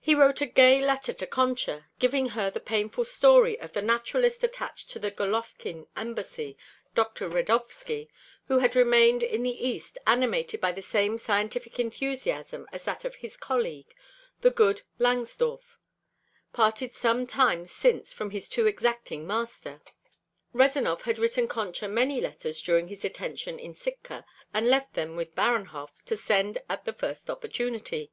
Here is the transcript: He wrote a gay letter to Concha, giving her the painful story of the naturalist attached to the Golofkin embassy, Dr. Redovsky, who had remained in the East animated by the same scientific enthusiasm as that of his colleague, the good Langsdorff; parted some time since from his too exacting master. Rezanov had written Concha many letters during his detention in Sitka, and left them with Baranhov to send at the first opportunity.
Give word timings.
He 0.00 0.12
wrote 0.16 0.40
a 0.40 0.46
gay 0.46 0.84
letter 0.84 1.12
to 1.12 1.24
Concha, 1.24 1.86
giving 2.00 2.30
her 2.30 2.50
the 2.50 2.58
painful 2.58 3.04
story 3.04 3.56
of 3.60 3.74
the 3.74 3.80
naturalist 3.80 4.42
attached 4.42 4.90
to 4.90 4.98
the 4.98 5.12
Golofkin 5.12 5.86
embassy, 5.96 6.58
Dr. 6.96 7.28
Redovsky, 7.28 8.08
who 8.48 8.58
had 8.58 8.74
remained 8.74 9.22
in 9.22 9.44
the 9.44 9.52
East 9.68 9.98
animated 10.04 10.60
by 10.60 10.72
the 10.72 10.82
same 10.82 11.16
scientific 11.16 11.78
enthusiasm 11.78 12.66
as 12.72 12.82
that 12.82 13.04
of 13.04 13.14
his 13.14 13.36
colleague, 13.36 13.94
the 14.40 14.50
good 14.50 14.82
Langsdorff; 14.98 15.78
parted 16.52 16.92
some 16.96 17.24
time 17.24 17.66
since 17.66 18.12
from 18.12 18.30
his 18.30 18.48
too 18.48 18.66
exacting 18.66 19.28
master. 19.28 19.80
Rezanov 20.52 21.02
had 21.02 21.20
written 21.20 21.46
Concha 21.46 21.86
many 21.86 22.20
letters 22.20 22.60
during 22.60 22.88
his 22.88 23.02
detention 23.02 23.60
in 23.60 23.74
Sitka, 23.76 24.26
and 24.52 24.66
left 24.68 24.94
them 24.94 25.14
with 25.14 25.36
Baranhov 25.36 25.90
to 26.06 26.16
send 26.16 26.58
at 26.68 26.84
the 26.84 26.92
first 26.92 27.30
opportunity. 27.30 28.10